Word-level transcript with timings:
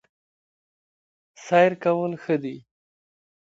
سیر 1.45 1.71
کول 1.83 2.13
ښه 2.23 2.35
دي 2.43 2.57